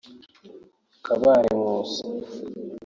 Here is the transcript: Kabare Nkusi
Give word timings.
Kabare 1.05 1.49
Nkusi 1.59 2.01